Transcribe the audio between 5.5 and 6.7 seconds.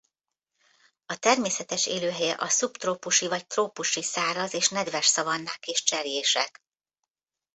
és cserjések.